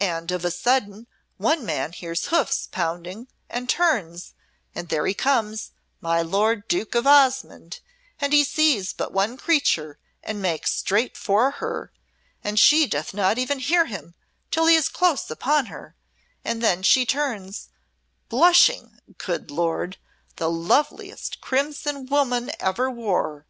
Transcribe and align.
And 0.00 0.30
of 0.30 0.46
a 0.46 0.50
sudden 0.50 1.06
one 1.36 1.62
man 1.66 1.92
hears 1.92 2.28
hoofs 2.28 2.66
pounding 2.72 3.28
and 3.50 3.68
turns, 3.68 4.32
and 4.74 4.88
there 4.88 5.04
he 5.06 5.12
comes, 5.12 5.72
my 6.00 6.22
lord 6.22 6.66
Duke 6.68 6.94
of 6.94 7.06
Osmonde, 7.06 7.80
and 8.18 8.32
he 8.32 8.44
sees 8.44 8.94
but 8.94 9.12
one 9.12 9.36
creature 9.36 9.98
and 10.22 10.40
makes 10.40 10.72
straight 10.72 11.18
for 11.18 11.50
her 11.50 11.92
and 12.42 12.58
she 12.58 12.86
doth 12.86 13.12
not 13.12 13.36
even 13.36 13.58
hear 13.58 13.84
him 13.84 14.14
till 14.50 14.64
he 14.64 14.74
is 14.74 14.88
close 14.88 15.30
upon 15.30 15.66
her, 15.66 15.94
and 16.46 16.62
then 16.62 16.82
she 16.82 17.04
turns 17.04 17.68
blushing, 18.30 18.98
good 19.18 19.50
Lord! 19.50 19.98
the 20.36 20.48
loveliest 20.50 21.42
crimson 21.42 22.06
woman 22.06 22.50
ever 22.58 22.90
wore. 22.90 23.44